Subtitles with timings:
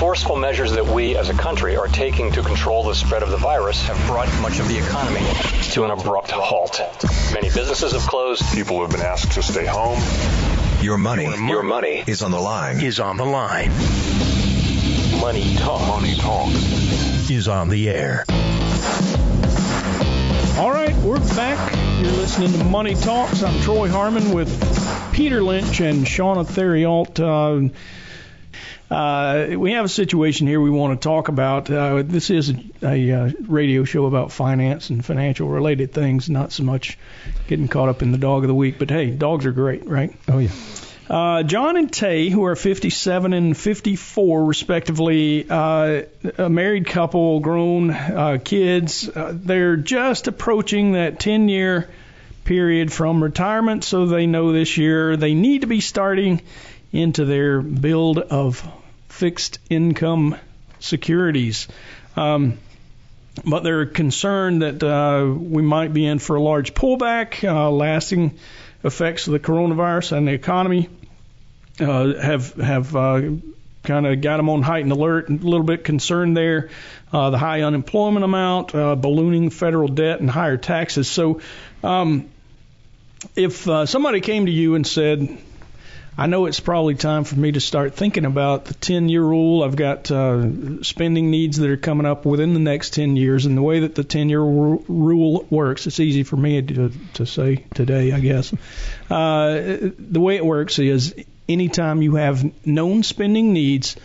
[0.00, 3.36] forceful measures that we as a country are taking to control the spread of the
[3.36, 5.20] virus have brought much of the economy
[5.72, 6.80] to an abrupt halt.
[7.34, 8.42] Many businesses have closed.
[8.54, 10.00] People have been asked to stay home.
[10.82, 12.80] Your money, Your money is on the line.
[12.80, 13.68] is on the line,
[15.20, 15.86] money talk.
[15.86, 16.48] Money talk.
[17.30, 18.24] is on the air.
[20.58, 21.74] All right, we're back.
[22.00, 23.42] You're listening to Money Talks.
[23.42, 24.50] I'm Troy Harmon with
[25.12, 27.20] Peter Lynch and Shauna Theriault.
[27.20, 27.68] Uh,
[28.90, 31.70] uh, we have a situation here we want to talk about.
[31.70, 36.50] Uh, this is a, a uh, radio show about finance and financial related things, not
[36.50, 36.98] so much
[37.46, 38.78] getting caught up in the dog of the week.
[38.80, 40.12] But hey, dogs are great, right?
[40.26, 40.50] Oh yeah.
[41.08, 46.02] Uh, John and Tay, who are 57 and 54 respectively, uh,
[46.38, 51.90] a married couple, grown uh, kids, uh, they're just approaching that 10 year
[52.44, 56.42] period from retirement, so they know this year they need to be starting
[56.92, 58.64] into their build of
[59.20, 60.34] fixed income
[60.78, 61.68] securities.
[62.16, 62.58] Um,
[63.44, 68.38] but they're concerned that uh, we might be in for a large pullback, uh, lasting
[68.82, 70.88] effects of the coronavirus and the economy
[71.80, 73.20] uh, have have uh,
[73.82, 76.70] kind of got them on heightened alert, a little bit concerned there.
[77.12, 81.08] Uh, the high unemployment amount, uh, ballooning federal debt, and higher taxes.
[81.08, 81.42] So,
[81.84, 82.30] um,
[83.36, 85.38] if somebody came to you and said,
[86.20, 89.62] I know it's probably time for me to start thinking about the 10 year rule.
[89.62, 93.56] I've got uh, spending needs that are coming up within the next 10 years, and
[93.56, 97.24] the way that the 10 year ru- rule works, it's easy for me to, to
[97.24, 98.52] say today, I guess.
[99.08, 101.14] Uh, the way it works is
[101.48, 103.96] anytime you have known spending needs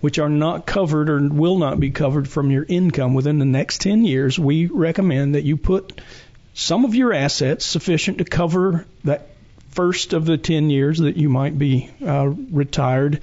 [0.00, 3.80] which are not covered or will not be covered from your income within the next
[3.80, 6.00] 10 years, we recommend that you put
[6.54, 9.26] some of your assets sufficient to cover that
[9.76, 13.22] first of the 10 years that you might be uh, retired.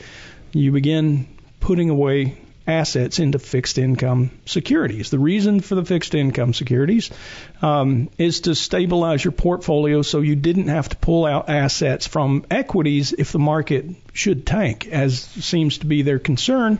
[0.54, 1.28] You begin
[1.60, 5.10] putting away assets into fixed income securities.
[5.10, 7.10] The reason for the fixed income securities
[7.62, 12.46] um, is to stabilize your portfolio so you didn't have to pull out assets from
[12.50, 16.80] equities if the market should tank, as seems to be their concern.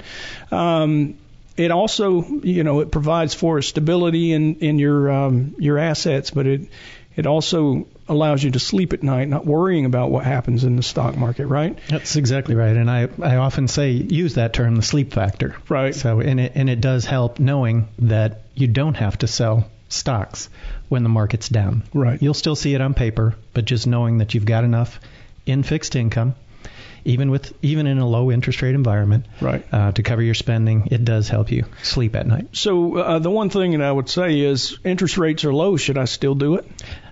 [0.52, 1.18] Um,
[1.58, 6.48] it also, you know, it provides for stability in in your um, your assets, but
[6.48, 6.62] it
[7.16, 10.84] it also allows you to sleep at night, not worrying about what happens in the
[10.84, 11.78] stock market, right?
[11.90, 12.76] That's exactly right.
[12.76, 15.56] And I, I often say use that term, the sleep factor.
[15.70, 15.96] Right.
[15.96, 20.50] So and it and it does help knowing that you don't have to sell stocks
[20.90, 21.84] when the market's down.
[21.94, 22.22] Right.
[22.22, 25.00] You'll still see it on paper, but just knowing that you've got enough
[25.46, 26.36] in fixed income,
[27.06, 29.64] even with even in a low interest rate environment, Right.
[29.74, 32.48] uh, to cover your spending, it does help you sleep at night.
[32.54, 35.76] So uh, the one thing that I would say is interest rates are low.
[35.78, 36.66] Should I still do it?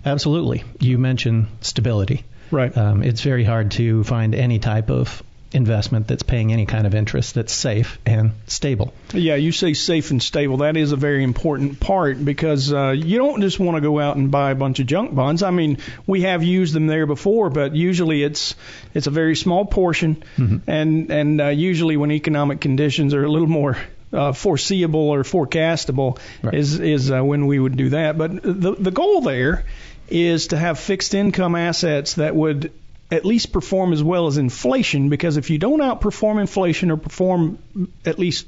[0.05, 0.63] Absolutely.
[0.79, 2.23] You mentioned stability.
[2.49, 2.75] Right.
[2.75, 5.23] Um, it's very hard to find any type of
[5.53, 8.93] investment that's paying any kind of interest that's safe and stable.
[9.13, 10.57] Yeah, you say safe and stable.
[10.57, 14.15] That is a very important part because uh, you don't just want to go out
[14.15, 15.43] and buy a bunch of junk bonds.
[15.43, 18.55] I mean, we have used them there before, but usually it's
[18.93, 20.23] it's a very small portion,
[20.67, 23.77] and and uh, usually when economic conditions are a little more
[24.13, 26.55] uh, foreseeable or forecastable Right.
[26.55, 28.17] is is uh, when we would do that.
[28.17, 29.65] But the the goal there
[30.09, 32.71] is to have fixed income assets that would
[33.09, 37.57] at least perform as well as inflation because if you don't outperform inflation or perform
[38.05, 38.47] at least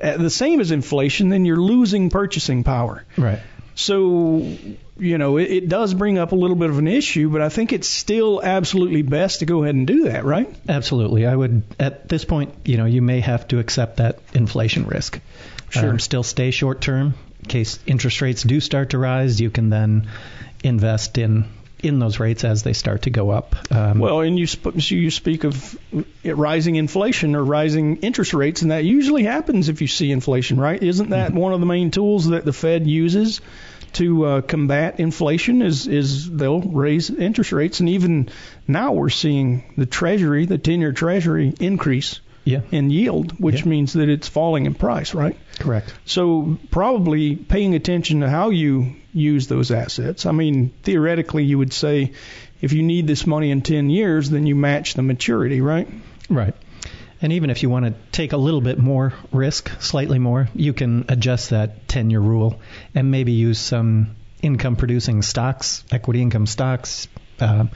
[0.00, 3.04] at the same as inflation, then you're losing purchasing power.
[3.16, 3.38] Right.
[3.74, 4.56] So,
[4.98, 7.48] you know, it, it does bring up a little bit of an issue, but I
[7.48, 10.54] think it's still absolutely best to go ahead and do that, right?
[10.68, 11.26] Absolutely.
[11.26, 15.20] I would, at this point, you know, you may have to accept that inflation risk.
[15.70, 15.90] Sure.
[15.90, 17.14] Um, still stay short term.
[17.40, 20.08] In case interest rates do start to rise, you can then
[20.62, 21.46] invest in
[21.82, 23.56] in those rates as they start to go up.
[23.70, 25.78] Um, Well, and you sp- you speak of
[26.24, 30.82] rising inflation or rising interest rates, and that usually happens if you see inflation, right?
[30.82, 33.40] Isn't that one of the main tools that the Fed uses
[33.94, 35.62] to uh, combat inflation?
[35.62, 38.28] Is is they'll raise interest rates, and even
[38.66, 43.68] now we're seeing the Treasury, the ten-year Treasury, increase yeah, in yield, which Yeah.
[43.68, 45.36] means that it's falling in price, right?
[45.58, 45.94] correct.
[46.04, 50.26] So probably paying attention to how you use those assets.
[50.26, 52.12] I mean, theoretically, you would say
[52.60, 55.86] if you need this money in 10 years, then you match the maturity, right?
[56.28, 56.54] Right.
[57.20, 60.72] And even if you want to take a little bit more risk, slightly more, you
[60.72, 62.60] can adjust that 10 year rule
[62.94, 67.06] and maybe use some income producing stocks, equity income stocks,
[67.40, 67.66] uh,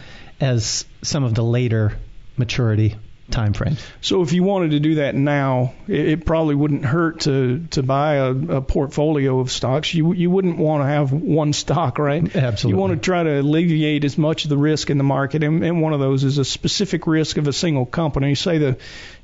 [0.40, 1.96] as some of the later
[2.36, 2.96] maturity
[3.30, 3.84] time frames.
[4.00, 7.82] So if you wanted to do that now, it, it probably wouldn't hurt to to
[7.82, 9.92] buy a, a portfolio of stocks.
[9.94, 12.24] You you wouldn't want to have one stock, right?
[12.24, 12.76] Absolutely.
[12.76, 15.64] You want to try to alleviate as much of the risk in the market, and,
[15.64, 18.34] and one of those is a specific risk of a single company.
[18.34, 18.78] Say the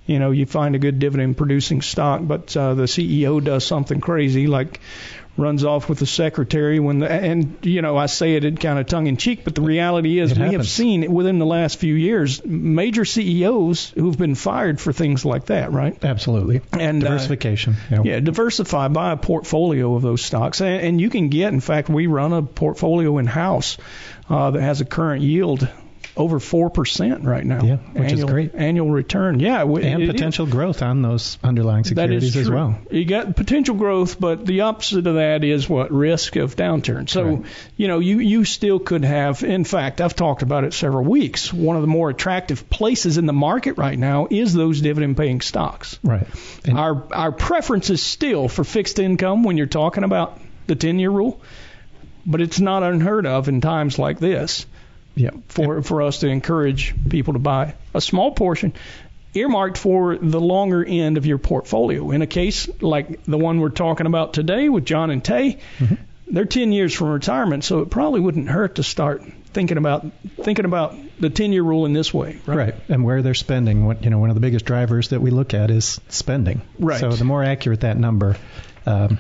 [0.07, 4.01] you know, you find a good dividend producing stock, but uh, the CEO does something
[4.01, 4.81] crazy like
[5.37, 8.79] runs off with the secretary when the and you know I say it in kind
[8.79, 11.95] of tongue in cheek, but the reality is we have seen within the last few
[11.95, 16.03] years major CEOs who've been fired for things like that, right?
[16.05, 16.61] Absolutely.
[16.73, 17.77] And uh, Diversification.
[17.91, 18.05] you know.
[18.05, 21.53] yeah, diversify, buy a portfolio of those stocks, and, and you can get.
[21.53, 23.79] In fact, we run a portfolio in house
[24.29, 25.69] uh, that has a current yield
[26.17, 27.63] over four percent right now.
[27.65, 28.55] Yeah, which is annual, great.
[28.55, 30.13] Annual return, yeah, w- and it is.
[30.13, 32.79] potential growth on those underlying securities as well.
[32.91, 37.09] You got potential growth, but the opposite of that is what risk of downturn.
[37.09, 37.43] So, Right.
[37.77, 39.43] you know, you you still could have.
[39.43, 41.53] In fact, I've talked about it several weeks.
[41.53, 45.99] One of the more attractive places in the market right now is those dividend-paying stocks.
[46.03, 46.27] Right.
[46.67, 51.11] And Our our preference is still for fixed income when you're talking about the 10-year
[51.11, 51.41] rule,
[52.27, 54.67] but it's not unheard of in times like this
[55.15, 55.31] yeah.
[55.49, 58.73] for for us to encourage people to buy a small portion
[59.35, 62.11] earmarked for the longer end of your portfolio.
[62.11, 65.59] In a case like the one we're talking about today with John and Tay,
[66.27, 69.23] they're 10 years from retirement, so it probably wouldn't hurt to start
[69.53, 70.05] thinking about
[70.43, 72.57] thinking about the 10-year rule in this way, right?
[72.57, 73.87] Right, and where they're spending.
[73.87, 76.63] What you know, one of the biggest drivers that we look at is spending.
[76.79, 77.01] Right.
[77.01, 78.37] So the more accurate that number,
[78.87, 79.19] um,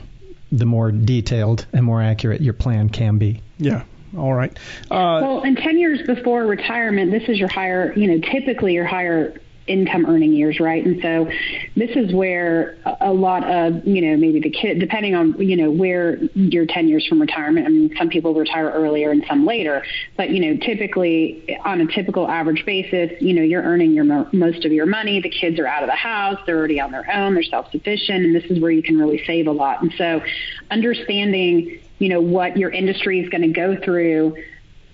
[0.50, 3.42] the more detailed and more accurate your plan can be.
[3.58, 3.84] Yeah.
[4.16, 4.52] All right.
[4.90, 8.86] Uh, Well, and 10 years before retirement, this is your higher, you know, typically your
[8.86, 10.84] higher income earning years, right?
[10.84, 11.30] And so
[11.76, 15.70] this is where a lot of, you know, maybe the kid, depending on, you know,
[15.70, 17.66] where you're 10 years from retirement.
[17.66, 19.84] I mean, some people retire earlier and some later,
[20.16, 24.28] but, you know, typically on a typical average basis, you know, you're earning your mo-
[24.32, 25.20] most of your money.
[25.20, 26.38] The kids are out of the house.
[26.44, 27.34] They're already on their own.
[27.34, 28.24] They're self-sufficient.
[28.24, 29.80] And this is where you can really save a lot.
[29.80, 30.22] And so
[30.70, 34.36] understanding, you know, what your industry is going to go through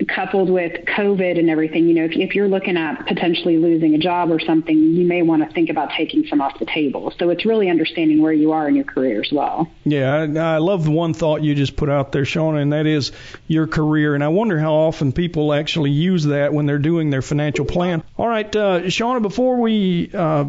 [0.06, 3.98] coupled with COVID and everything, you know, if, if you're looking at potentially losing a
[3.98, 7.12] job or something, you may want to think about taking some off the table.
[7.18, 9.68] So it's really understanding where you are in your career as well.
[9.84, 12.86] Yeah, I, I love the one thought you just put out there, Shauna, and that
[12.86, 13.10] is
[13.48, 14.14] your career.
[14.14, 18.04] And I wonder how often people actually use that when they're doing their financial plan.
[18.18, 20.44] All right, uh, Shauna, before we uh,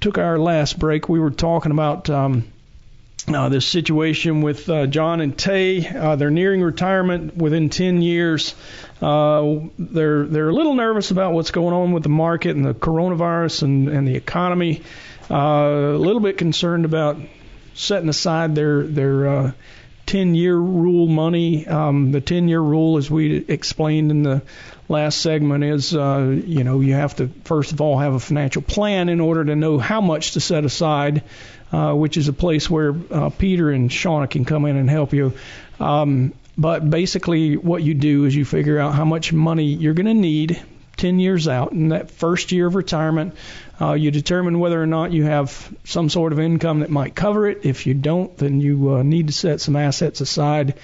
[0.00, 2.08] took our last break, we were talking about.
[2.08, 2.52] Um,
[3.34, 8.54] uh, this situation with uh, John and Tay, uh, they're nearing retirement within 10 years.
[9.00, 12.74] Uh, they're they're a little nervous about what's going on with the market and the
[12.74, 14.82] coronavirus and, and the economy.
[15.30, 17.16] Uh, a little bit concerned about
[17.74, 19.52] setting aside their their uh,
[20.08, 21.66] 10 year rule money.
[21.66, 24.42] Um, the 10 year rule, as we explained in the
[24.88, 28.62] last segment, is uh, you know you have to first of all have a financial
[28.62, 31.22] plan in order to know how much to set aside,
[31.72, 35.12] uh, which is a place where uh, Peter and Shauna can come in and help
[35.12, 35.34] you.
[35.78, 40.06] Um, but basically, what you do is you figure out how much money you're going
[40.06, 40.60] to need
[40.98, 41.72] 10 years out.
[41.72, 43.34] In that first year of retirement,
[43.80, 47.48] uh, you determine whether or not you have some sort of income that might cover
[47.48, 47.64] it.
[47.64, 50.74] If you don't, then you uh, need to set some assets aside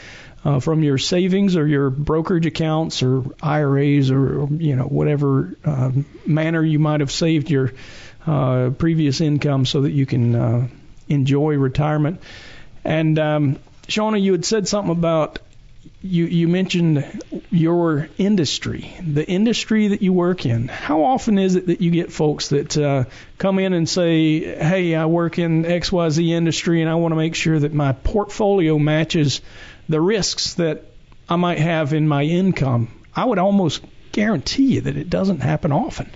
[0.45, 5.91] uh, from your savings or your brokerage accounts or IRAs or you know whatever uh,
[6.27, 7.73] manner you might have saved your
[8.27, 10.69] uh, previous income so that you can uh,
[11.09, 12.21] enjoy retirement.
[12.85, 13.59] And um,
[13.89, 15.39] Shauna, you had said something about
[16.05, 17.03] you you mentioned
[17.51, 20.69] your industry, the industry that you work in.
[20.69, 23.05] How often is it that you get folks that uh,
[23.39, 27.35] come in and say, "Hey, I work in XYZ industry and I want to make
[27.35, 29.41] sure that my portfolio matches
[29.89, 30.85] the risks that
[31.27, 33.81] I might have in my income." I would almost
[34.13, 36.11] guarantee you that it doesn't happen often.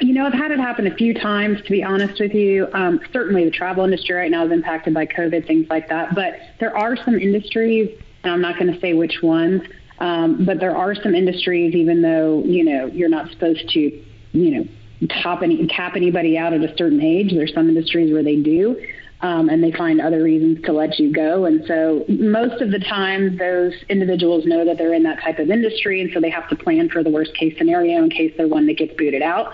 [0.00, 2.68] You know, I've had it happen a few times, to be honest with you.
[2.72, 6.14] Um, certainly, the travel industry right now is impacted by COVID, things like that.
[6.14, 7.90] But there are some industries,
[8.22, 9.62] and I'm not going to say which ones,
[9.98, 13.80] um, but there are some industries, even though you know you're not supposed to,
[14.32, 17.32] you know, top any cap anybody out at a certain age.
[17.32, 18.80] There's some industries where they do.
[19.22, 21.44] Um, and they find other reasons to let you go.
[21.44, 25.50] And so most of the time, those individuals know that they're in that type of
[25.50, 28.48] industry, and so they have to plan for the worst case scenario in case they're
[28.48, 29.52] one that gets booted out.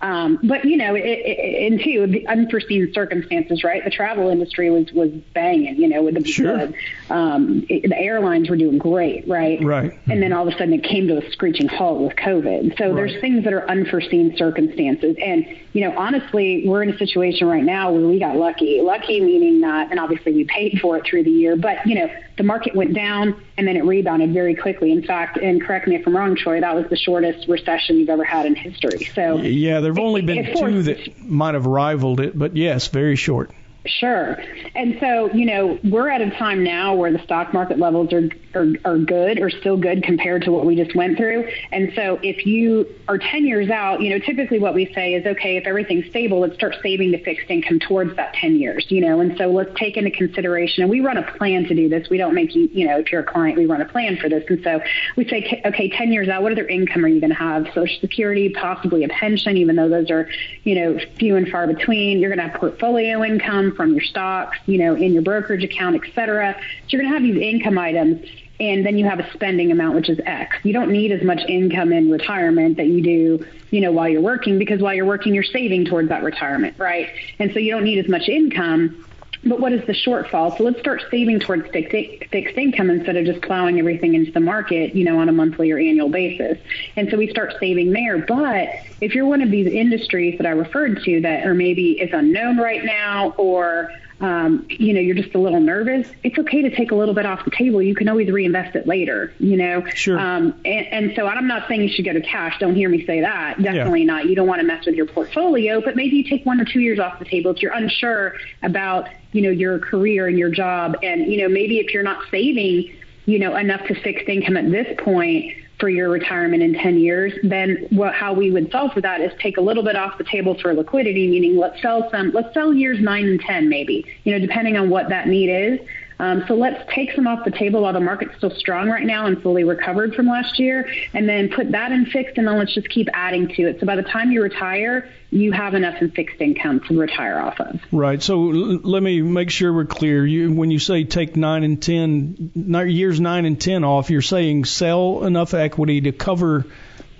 [0.00, 3.82] Um, but you know, it, it, and two, the unforeseen circumstances, right?
[3.82, 6.68] The travel industry was was banging, you know, with the Sure.
[7.10, 9.62] um, it, the airlines were doing great, right?
[9.64, 9.98] Right.
[10.08, 12.78] And then all of a sudden it came to a screeching halt with COVID.
[12.78, 15.16] So there's things that are unforeseen circumstances.
[15.20, 18.80] And, you know, honestly, we're in a situation right now where we got lucky.
[18.82, 22.10] Lucky meaning that, and obviously we paid for it through the year, but, you know,
[22.36, 24.92] the market went down and then it rebounded very quickly.
[24.92, 28.08] In fact, and correct me if I'm wrong, Troy, that was the shortest recession you've
[28.08, 29.04] ever had in history.
[29.14, 33.50] So, Yeah, there've only been two that might have rivaled it, but yes, very short.
[33.88, 34.36] Sure.
[34.74, 38.28] And so, you know, we're at a time now where the stock market levels are,
[38.54, 41.48] are, are good or still good compared to what we just went through.
[41.72, 45.26] And so if you are 10 years out, you know, typically what we say is,
[45.26, 49.00] okay, if everything's stable, let's start saving the fixed income towards that 10 years, you
[49.00, 52.08] know, and so let's take into consideration, and we run a plan to do this.
[52.10, 54.28] We don't make you, you know, if you're a client, we run a plan for
[54.28, 54.44] this.
[54.48, 54.80] And so
[55.16, 57.66] we say, okay, 10 years out, what other income are you going to have?
[57.74, 60.28] Social Security, possibly a pension, even though those are,
[60.64, 62.18] you know, few and far between.
[62.18, 65.96] You're going to have portfolio income from your stocks, you know, in your brokerage account,
[65.96, 66.54] et cetera.
[66.58, 68.26] So you're going to have these income items
[68.60, 70.56] and then you have a spending amount which is X.
[70.64, 74.20] You don't need as much income in retirement that you do, you know, while you're
[74.20, 77.08] working because while you're working you're saving towards that retirement, right?
[77.38, 79.04] And so you don't need as much income.
[79.44, 80.56] But what is the shortfall?
[80.56, 84.94] So let's start saving towards fixed, income instead of just plowing everything into the market,
[84.94, 86.58] you know, on a monthly or annual basis.
[86.96, 88.18] And so we start saving there.
[88.18, 88.68] But
[89.00, 92.58] if you're one of these industries that I referred to that or maybe is unknown
[92.58, 96.90] right now or um, you know, you're just a little nervous, it's okay to take
[96.90, 97.80] a little bit off the table.
[97.80, 99.84] You can always reinvest it later, you know?
[99.90, 100.18] Sure.
[100.18, 102.58] Um, and, and so I'm not saying you should go to cash.
[102.58, 103.62] Don't hear me say that.
[103.62, 104.06] Definitely yeah.
[104.06, 104.26] not.
[104.26, 106.80] You don't want to mess with your portfolio, but maybe you take one or two
[106.80, 110.96] years off the table if you're unsure about, you know, your career and your job.
[111.02, 112.94] And, you know, maybe if you're not saving,
[113.26, 117.32] you know, enough to fixed income at this point, for your retirement in 10 years,
[117.42, 120.24] then what, how we would solve for that is take a little bit off the
[120.24, 124.32] table for liquidity, meaning let's sell some, let's sell years nine and 10 maybe, you
[124.32, 125.78] know, depending on what that need is.
[126.20, 129.26] Um, so let's take some off the table while the market's still strong right now
[129.26, 132.74] and fully recovered from last year, and then put that in fixed, and then let's
[132.74, 133.78] just keep adding to it.
[133.78, 137.60] So by the time you retire, you have enough in fixed income to retire off
[137.60, 137.80] of.
[137.92, 138.22] Right.
[138.22, 140.24] So l- let me make sure we're clear.
[140.26, 144.64] You, when you say take nine and ten years nine and ten off, you're saying
[144.64, 146.66] sell enough equity to cover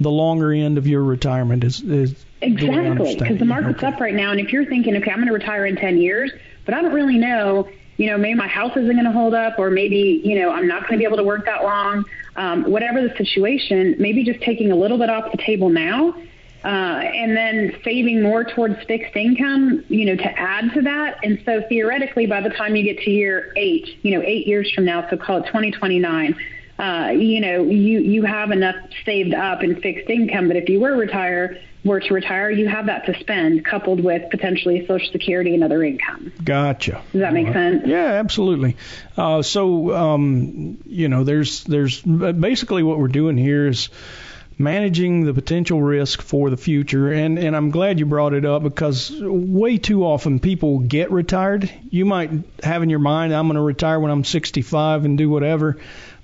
[0.01, 1.65] the longer end of your retirement.
[1.65, 3.89] Is, is exactly because the market's okay.
[3.89, 6.33] up right now, and if you're thinking, okay, I'm going to retire in ten years,
[6.65, 9.59] but I don't really know you know, maybe my house isn't going to hold up,
[9.59, 12.05] or maybe, you know, I'm not going to be able to work that long.
[12.37, 16.15] Um, whatever the situation, maybe just taking a little bit off the table now
[16.65, 21.19] uh, and then saving more towards fixed income, you know, to add to that.
[21.23, 24.71] And so theoretically, by the time you get to year eight, you know, eight years
[24.73, 26.37] from now, so call it 2029,
[26.79, 30.49] uh, you know, you, you have enough saved up in fixed income.
[30.49, 34.31] But if you were retire, were to retire, you have that to spend, coupled with
[34.31, 36.33] potentially Social Security and other income.
[36.43, 37.03] Gotcha.
[37.13, 37.85] Does that make sense?
[37.87, 38.77] Yeah, absolutely.
[39.17, 43.91] Uh, so, um, you know, there's there's basically what we're doing here is
[44.59, 47.13] managing the potential risk for the future.
[47.13, 51.71] And, and I'm glad you brought it up because way too often people get retired.
[51.91, 52.31] You might
[52.63, 55.79] have in your mind, I'm going to retire when I'm 65 and do whatever.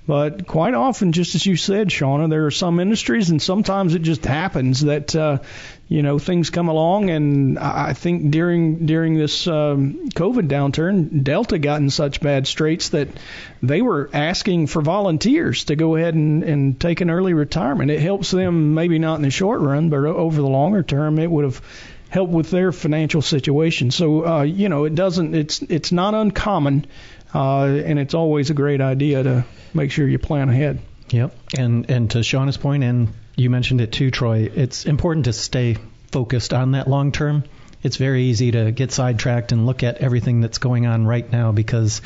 [0.07, 4.03] But quite often, just as you said, Shauna, there are some industries, and sometimes it
[4.03, 5.39] just happens that uh,
[5.87, 7.09] you know things come along.
[7.09, 12.89] And I think during during this um, COVID downturn, Delta got in such bad straits
[12.89, 13.07] that
[13.63, 17.89] they were asking for volunteers to go ahead and, and take an early retirement.
[17.89, 21.31] It helps them, maybe not in the short run, but over the longer term, it
[21.31, 21.61] would have
[22.09, 23.89] helped with their financial situation.
[23.89, 25.33] So uh, you know, it doesn't.
[25.33, 26.85] It's it's not uncommon
[27.35, 30.79] uh, and it's always a great idea to make sure you plan ahead.
[31.09, 31.35] Yep.
[31.57, 34.49] And and to Shauna's point, and you mentioned it too, Troy.
[34.55, 35.75] It's important to stay
[36.11, 37.43] focused on that long term.
[37.83, 41.51] It's very easy to get sidetracked and look at everything that's going on right now
[41.51, 42.01] because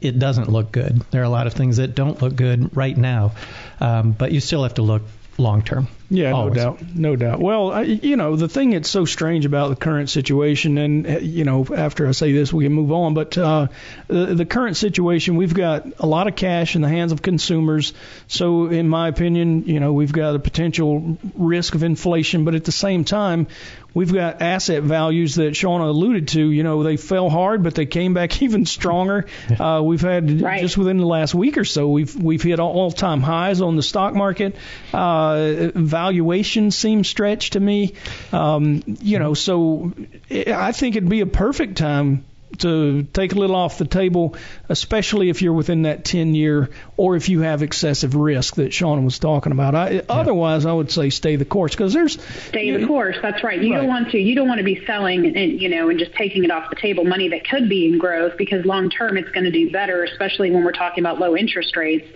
[0.00, 1.00] it doesn't look good.
[1.12, 3.32] There are a lot of things that don't look good right now,
[3.80, 5.02] um, but you still have to look
[5.38, 5.88] long term.
[6.10, 6.56] Yeah, Always.
[6.56, 7.40] no doubt, no doubt.
[7.40, 11.18] Well, I, you know, the thing that's so strange about the current situation, and uh,
[11.18, 13.14] you know, after I say this, we can move on.
[13.14, 13.68] But uh,
[14.06, 17.94] the, the current situation, we've got a lot of cash in the hands of consumers.
[18.28, 22.64] So, in my opinion, you know, we've got a potential risk of inflation, but at
[22.64, 23.46] the same time,
[23.94, 26.50] we've got asset values that Shauna alluded to.
[26.50, 29.26] You know, they fell hard, but they came back even stronger.
[29.58, 30.60] Uh, we've had right.
[30.60, 34.14] just within the last week or so, we've we've hit all-time highs on the stock
[34.14, 34.56] market.
[34.92, 37.94] Uh, valuation seems stretched to me.
[38.32, 39.92] Um, you know, so
[40.28, 42.24] I think it'd be a perfect time
[42.58, 44.34] to take a little off the table,
[44.68, 49.04] especially if you're within that 10 year or if you have excessive risk that Sean
[49.04, 49.76] was talking about.
[49.76, 50.00] I, yeah.
[50.08, 53.16] Otherwise, I would say stay the course because there's stay the course.
[53.22, 53.62] That's right.
[53.62, 53.78] You right.
[53.78, 56.42] don't want to you don't want to be selling and you know and just taking
[56.42, 59.44] it off the table money that could be in growth because long term it's going
[59.44, 62.08] to do better, especially when we're talking about low interest rates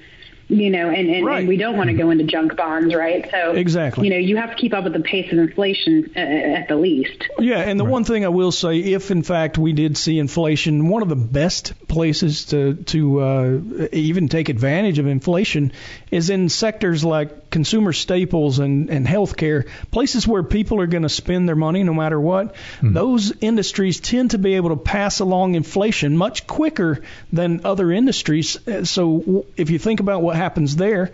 [0.48, 1.40] you know, and, and, right.
[1.40, 3.30] and, we don't want to go into junk bonds, right?
[3.30, 6.20] So exactly, you know, you have to keep up with the pace of inflation uh,
[6.20, 7.28] at the least.
[7.38, 7.92] Yeah, and the right.
[7.92, 11.16] one thing I will say, if in fact we did see inflation, one of the
[11.16, 13.60] best places to to uh,
[13.92, 15.72] even take advantage of inflation
[16.10, 21.08] is in sectors like consumer staples and and healthcare, places where people are going to
[21.08, 22.54] spend their money no matter what.
[22.82, 27.02] Those industries tend to be able to pass along inflation much quicker
[27.32, 28.56] than other industries.
[28.68, 31.12] Uh, So if you think about what happens there,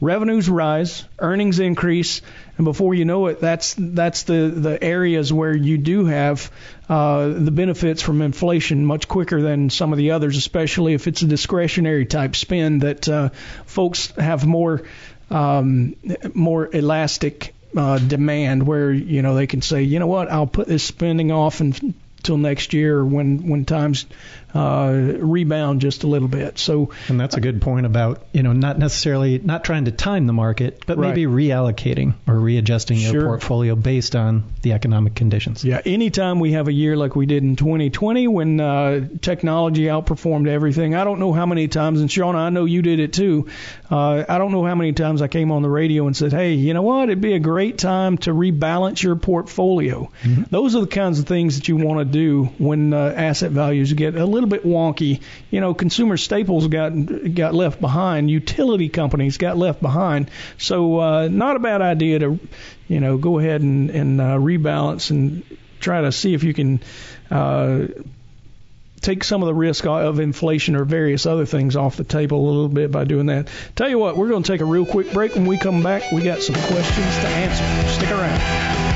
[0.00, 2.20] revenues rise, earnings increase,
[2.58, 6.50] and before you know it, that's that's the the areas where you do have
[6.88, 11.22] uh, the benefits from inflation much quicker than some of the others, especially if it's
[11.22, 13.30] a discretionary type spend that uh,
[13.64, 14.82] folks have more
[15.30, 15.96] um,
[16.34, 20.66] more elastic uh, demand, where you know they can say, you know what, I'll put
[20.68, 24.06] this spending off until next year when when times
[24.56, 26.58] uh, rebound just a little bit.
[26.58, 30.26] So And that's a good point about, you know, not necessarily not trying to time
[30.26, 31.08] the market, but Right.
[31.14, 33.26] maybe reallocating or readjusting your Sure.
[33.26, 35.64] portfolio based on the economic conditions.
[35.64, 40.48] Yeah, anytime we have a year like we did in 2020 when uh, technology outperformed
[40.48, 43.46] everything, I don't know how many times, and Shauna, I know you did it too.
[43.90, 46.54] Uh, I don't know how many times I came on the radio and said, hey,
[46.54, 47.04] you know what?
[47.08, 50.10] It'd be a great time to rebalance your portfolio.
[50.50, 53.92] Those are the kinds of things that you want to do when uh, asset values
[53.92, 55.20] get a little bit wonky.
[55.50, 60.30] You know, consumer staples got got left behind, utility companies got left behind.
[60.58, 62.38] So, uh, not a bad idea to,
[62.88, 65.44] you know, go ahead and, and uh, rebalance and
[65.80, 66.82] try to see if you can
[67.30, 67.86] uh,
[69.00, 72.46] take some of the risk of inflation or various other things off the table a
[72.46, 73.48] little bit by doing that.
[73.74, 75.34] Tell you what, we're going to take a real quick break.
[75.34, 77.88] When we come back, we got some questions to answer.
[77.92, 78.95] Stick around.